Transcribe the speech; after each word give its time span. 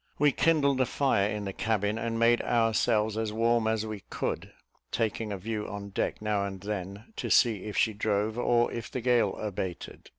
We 0.17 0.31
kindled 0.31 0.81
a 0.81 0.87
fire 0.87 1.29
in 1.29 1.45
the 1.45 1.53
cabin, 1.53 1.99
and 1.99 2.17
made 2.17 2.41
ourselves 2.41 3.19
as 3.19 3.31
warm 3.31 3.67
as 3.67 3.85
we 3.85 3.99
could, 4.09 4.51
taking 4.91 5.31
a 5.31 5.37
view 5.37 5.67
on 5.67 5.89
deck 5.91 6.23
now 6.23 6.43
and 6.43 6.59
then, 6.59 7.13
to 7.17 7.29
see 7.29 7.65
if 7.65 7.77
she 7.77 7.93
drove, 7.93 8.35
or 8.39 8.71
if 8.71 8.89
the 8.89 9.01
gale 9.01 9.35
abated. 9.35 10.09